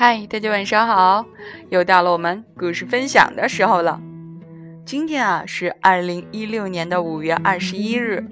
[0.00, 1.26] 嗨，大家晚上好！
[1.70, 4.00] 又到了我们故事分享的时候了。
[4.84, 8.24] 今天啊是二零一六年的五月二十一日，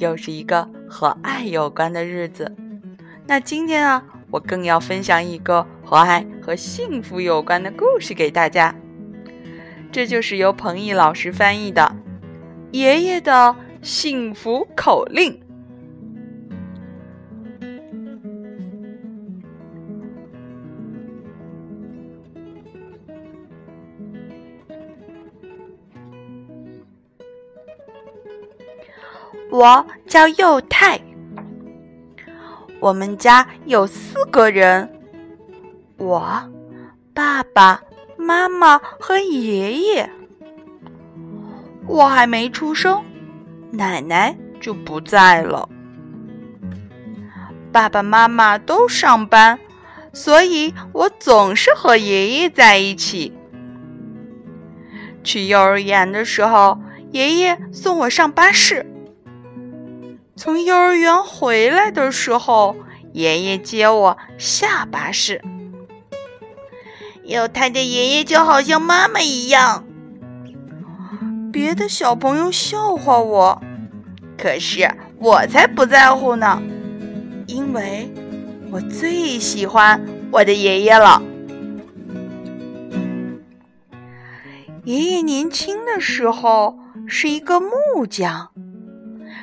[0.00, 2.52] 又是一个和爱有关的日子。
[3.28, 8.74] 那今天啊，我更要分享一个和爱和幸福有关的故事给大家。
[9.92, 11.94] 这就是由彭毅老师翻译的
[12.76, 15.32] 《爷爷的幸福口令》。
[29.50, 31.00] 我叫幼太，
[32.80, 34.88] 我们家有四个人，
[35.96, 36.42] 我、
[37.14, 37.80] 爸爸
[38.16, 40.10] 妈妈和爷爷。
[41.86, 43.02] 我还没出生，
[43.70, 45.68] 奶奶就不在了。
[47.72, 49.58] 爸爸妈妈都上班，
[50.12, 53.32] 所以我总是和爷爷在一起。
[55.24, 56.78] 去幼儿园的时候，
[57.10, 58.87] 爷爷送我上巴士。
[60.38, 62.76] 从幼儿园回来的时候，
[63.12, 65.42] 爷爷接我下巴士。
[67.24, 69.84] 有他的爷爷就好像妈妈一样。
[71.52, 73.60] 别的小朋友笑话我，
[74.40, 76.62] 可是我才不在乎呢，
[77.48, 78.08] 因为
[78.70, 80.00] 我最喜欢
[80.30, 81.20] 我的爷爷了。
[84.84, 86.78] 爷爷年轻的时候
[87.08, 88.52] 是一个木匠。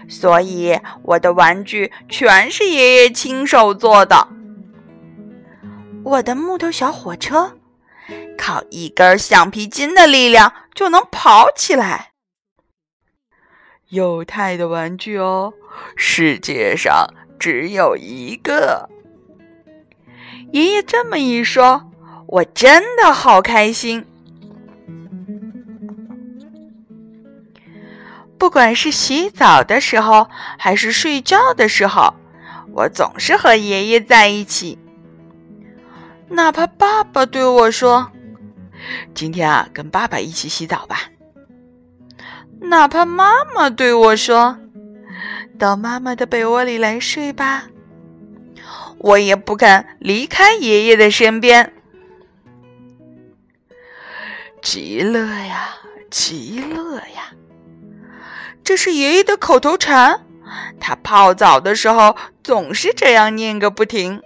[0.07, 4.27] 所以我的玩具全是爷爷亲手做的。
[6.03, 7.57] 我的木头小火车，
[8.37, 12.11] 靠一根橡皮筋的力量就能跑起来。
[13.89, 15.53] 犹太的玩具哦，
[15.95, 17.07] 世界上
[17.39, 18.89] 只有一个。
[20.51, 21.91] 爷爷这么一说，
[22.27, 24.05] 我真的好开心。
[28.37, 32.13] 不管是洗澡的时候，还是睡觉的时候，
[32.73, 34.77] 我总是和爷爷在一起。
[36.27, 38.11] 哪怕爸爸对我说
[39.13, 41.03] ：“今天啊，跟爸爸一起洗澡吧。”
[42.61, 44.57] 哪怕妈妈对我说
[45.59, 47.65] ：“到妈妈的被窝里来睡吧。”
[48.97, 51.73] 我也不肯离开爷爷的身边。
[54.61, 55.75] 极乐呀，
[56.09, 57.31] 极乐呀！
[58.65, 60.25] 这是爷爷的口头禅，
[60.79, 64.21] 他泡澡的时候总是这样念个不停。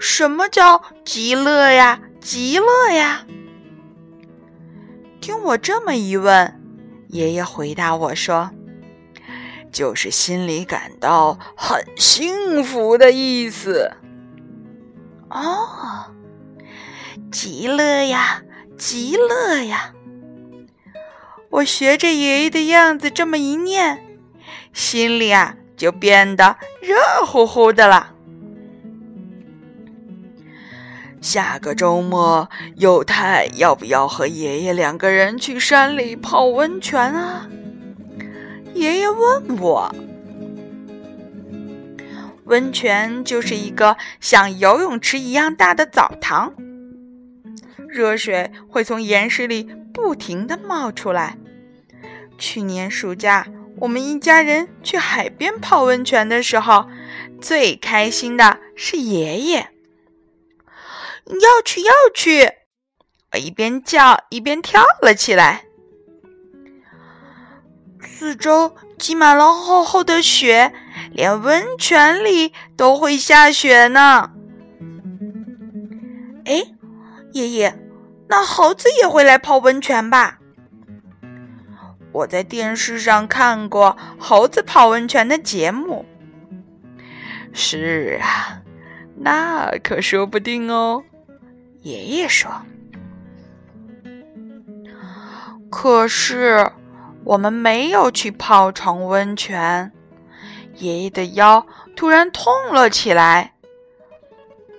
[0.00, 2.00] 什么叫极乐呀？
[2.20, 3.26] 极乐呀！
[5.20, 6.58] 听我这么一问，
[7.08, 8.50] 爷爷回答我说
[9.70, 13.92] ：“就是心里感到很幸福的意思。”
[15.28, 16.06] 哦，
[17.30, 18.42] 极乐呀，
[18.78, 19.92] 极乐呀！
[21.54, 24.04] 我学着爷爷的样子这么一念，
[24.72, 28.12] 心里啊就变得热乎乎的了。
[31.20, 37.48] 下个周末，幼太要不要和爷爷两个人去山里泡温泉啊？
[38.74, 39.94] 爷爷问我。
[42.46, 46.52] 温泉就是一个像游泳池一样大的澡堂，
[47.88, 49.62] 热水会从岩石里
[49.92, 51.38] 不停的冒出来。
[52.38, 53.46] 去年暑假，
[53.78, 56.86] 我们一家人去海边泡温泉的时候，
[57.40, 59.70] 最开心的是爷爷。
[61.26, 62.52] 要去，要去！
[63.32, 65.64] 我一边叫一边跳了起来。
[68.00, 70.72] 四周积满了厚厚的雪，
[71.12, 74.30] 连温泉里都会下雪呢。
[76.44, 76.62] 哎，
[77.32, 77.78] 爷爷，
[78.28, 80.38] 那猴子也会来泡温泉吧？
[82.14, 86.06] 我在电视上看过猴子泡温泉的节目。
[87.52, 88.62] 是啊，
[89.16, 91.02] 那可说不定哦。
[91.82, 92.50] 爷爷说。
[95.68, 96.70] 可是
[97.24, 99.90] 我们没有去泡成温泉。
[100.76, 103.54] 爷爷的腰突然痛了起来。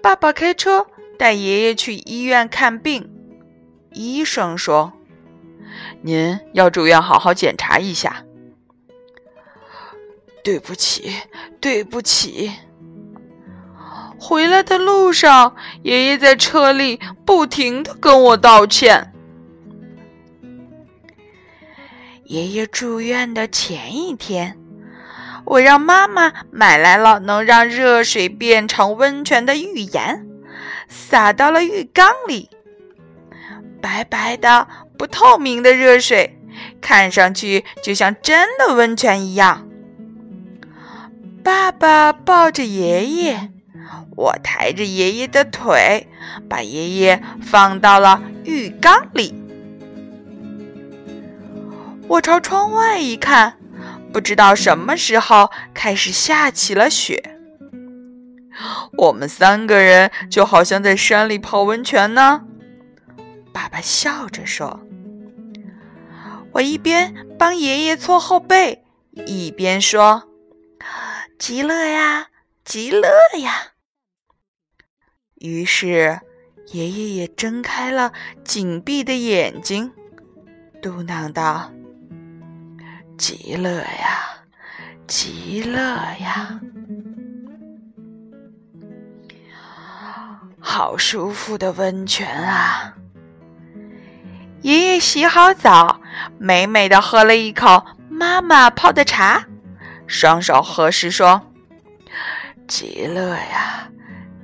[0.02, 0.88] 爸爸开车
[1.20, 3.12] 带爷爷去医院看病。
[3.92, 4.94] 医生说。
[6.06, 8.24] 您要住院，好好检查一下。
[10.44, 11.12] 对不起，
[11.60, 12.52] 对不起。
[14.20, 19.14] 回来的路上，爷爷在车里不停的跟我道歉。
[22.26, 24.60] 爷爷住院的前一天，
[25.44, 30.28] 我让妈妈买来了能让热水变成温泉的浴盐，
[30.88, 32.52] 撒到了浴缸里。
[33.82, 34.68] 白白的、
[34.98, 36.40] 不透明的热水，
[36.82, 39.68] 看上去就像真的温泉一样。
[41.44, 43.52] 爸爸抱着爷爷，
[44.16, 46.08] 我抬着爷爷的腿，
[46.50, 49.36] 把爷爷放到了浴缸里。
[52.08, 53.58] 我朝窗外一看，
[54.14, 57.38] 不知道什么时候开始下起了雪。
[58.98, 62.44] 我们三个人就好像在山里泡温泉呢。
[63.56, 64.82] 爸爸笑着说
[66.52, 68.84] ：“我一边帮爷爷搓后背，
[69.26, 70.28] 一边说，
[71.40, 72.28] 极乐呀，
[72.66, 73.08] 极乐
[73.42, 73.72] 呀。”
[75.40, 76.20] 于是，
[76.74, 78.12] 爷爷也睁开了
[78.44, 79.94] 紧闭的眼睛，
[80.82, 81.72] 嘟囔道
[83.18, 84.44] ：“极乐呀，
[85.08, 86.60] 极乐呀，
[90.60, 92.98] 好舒服的温泉啊！”
[94.66, 96.02] 爷爷洗好澡，
[96.40, 99.46] 美美的喝了一口妈妈泡的茶，
[100.08, 101.40] 双手合十说
[102.68, 103.88] ：“极乐呀，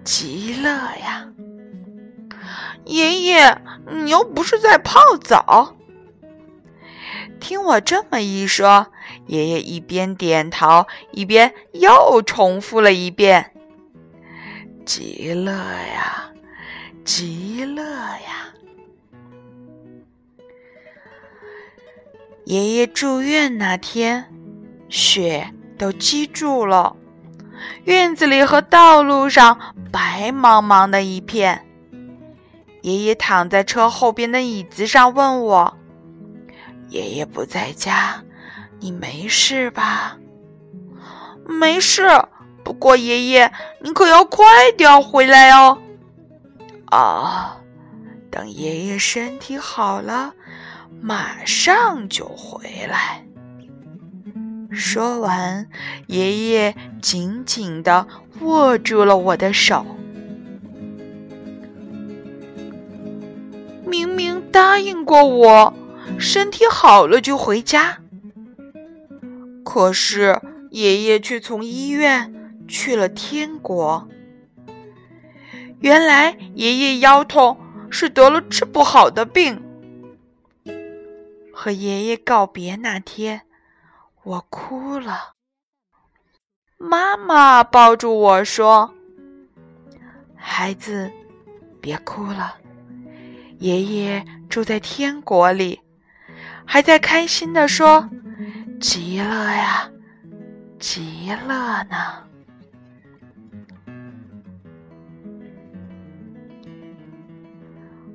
[0.04, 1.28] 极乐呀！”
[2.86, 3.58] 爷爷，
[3.90, 5.76] 你又不是在泡澡。
[7.40, 8.86] 听我这么一说，
[9.26, 13.54] 爷爷一边点头，一边又重复了一遍
[14.86, 16.30] ：“极乐呀，
[17.04, 18.50] 极乐呀！”
[22.52, 24.26] 爷爷住院那天，
[24.90, 26.98] 雪都积住了，
[27.86, 29.58] 院子里和道路上
[29.90, 31.66] 白茫茫的一片。
[32.82, 35.78] 爷爷躺在车后边的椅子上，问我
[36.92, 38.22] ：“爷爷不在家，
[38.82, 40.18] 你没事吧
[41.48, 42.06] ？”“没事，
[42.66, 43.50] 不过爷爷，
[43.80, 44.46] 你可要快
[44.78, 45.82] 点回来哦。
[46.92, 47.62] ”“啊，
[48.30, 50.34] 等爷爷身体好了。”
[51.00, 53.24] 马上就回来。
[54.72, 55.68] 说完，
[56.08, 58.08] 爷爷紧紧地
[58.42, 59.86] 握住了我的手。
[63.86, 65.74] 明明答应过我，
[66.18, 67.98] 身体好了就回家，
[69.66, 70.40] 可是
[70.70, 72.34] 爷爷却从医院
[72.68, 74.08] 去了天国。
[75.82, 77.58] 原来，爷爷腰痛
[77.90, 79.62] 是得了治不好的病。
[81.64, 83.44] 和爷爷告别那天，
[84.24, 85.34] 我哭了。
[86.80, 88.92] 妈妈抱住我说
[90.36, 91.12] ：“孩子，
[91.80, 92.56] 别哭了，
[93.60, 95.80] 爷爷住在天国里，
[96.66, 98.10] 还在开心的说，
[98.80, 99.88] 极乐呀，
[100.80, 102.24] 极乐呢。”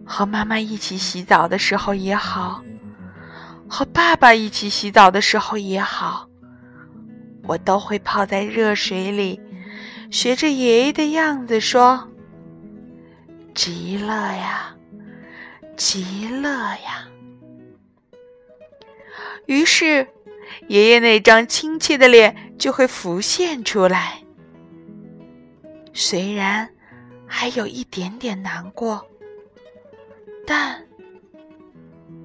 [0.04, 2.60] 和妈妈一起洗澡的时候也好。
[3.68, 6.28] 和爸爸一起洗澡的时候也好，
[7.42, 9.40] 我都会泡在热水里，
[10.10, 12.08] 学着爷爷的样子说
[13.54, 14.74] ：“极乐呀，
[15.76, 17.08] 极乐呀。”
[19.46, 20.06] 于是，
[20.68, 24.22] 爷爷那张亲切的脸就会浮现出来。
[25.92, 26.68] 虽然
[27.26, 29.04] 还有一点点难过，
[30.46, 30.86] 但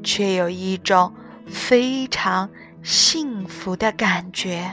[0.04, 1.12] 却有一种。
[1.48, 2.50] 非常
[2.84, 4.72] 幸福的感觉。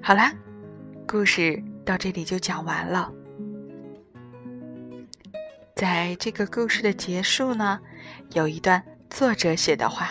[0.00, 0.32] 好啦，
[1.06, 3.12] 故事到这里就讲完了。
[5.76, 7.80] 在这个故事的结束呢，
[8.34, 10.10] 有一段作者写的话：“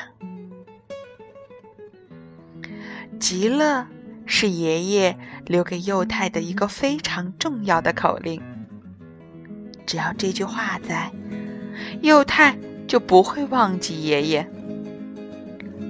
[3.19, 3.85] 极乐。”
[4.33, 8.41] 是爷爷留给幼太的一个非常重要的口令。
[9.85, 11.11] 只要这句话在，
[12.01, 12.57] 幼太
[12.87, 14.49] 就不会忘记爷爷，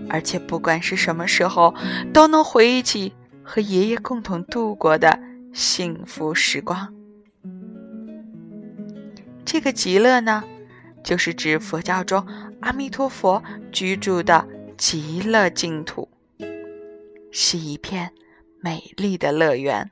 [0.09, 1.75] 而且不管是什么时候，
[2.11, 5.19] 都能回忆起和爷爷共同度过的
[5.53, 6.91] 幸福时光。
[9.45, 10.43] 这个极乐呢，
[11.03, 12.25] 就是指佛教中
[12.61, 16.09] 阿弥陀佛居住的极乐净土，
[17.31, 18.11] 是一片。
[18.63, 19.89] 美丽的乐园。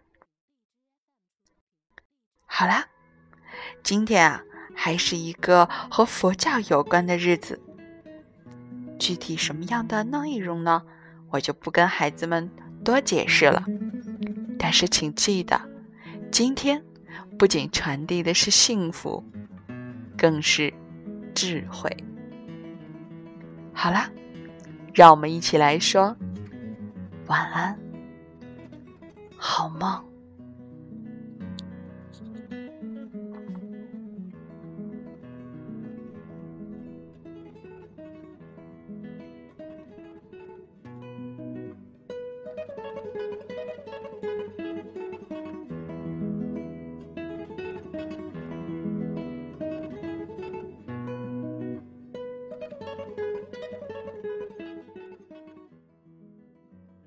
[2.46, 2.88] 好啦，
[3.82, 4.44] 今天啊，
[4.76, 7.60] 还是一个和佛教有关的日子。
[9.00, 10.84] 具体什么样的内容呢？
[11.32, 12.52] 我就不跟孩子们
[12.84, 13.66] 多解释了。
[14.60, 15.60] 但是请记得，
[16.32, 16.84] 今天
[17.40, 19.24] 不仅传递的是幸福，
[20.16, 20.72] 更是
[21.34, 21.90] 智慧。
[23.74, 24.12] 好啦，
[24.94, 26.16] 让我们一起来说
[27.28, 27.80] 晚安，
[29.40, 30.09] 好梦。